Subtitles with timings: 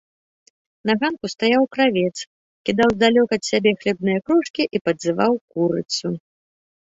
[0.89, 2.13] На ганку стаяў кравец,
[2.69, 6.07] кідаў здалёк ад сябе хлебныя крошкі і падзываў курыцу.